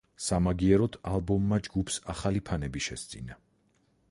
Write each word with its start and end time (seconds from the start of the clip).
სამაგიეროდ 0.27 0.97
ალბომმა 1.11 1.59
ჯგუფს 1.67 2.01
ახალი 2.15 2.45
ფანები 2.49 2.87
შესძინა. 2.91 3.43